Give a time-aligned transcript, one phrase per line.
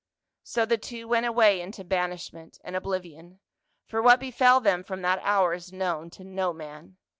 [0.27, 3.37] * So the two went away into banishment and obli vion—
[3.87, 6.97] for what befell them from that hour is known to no man.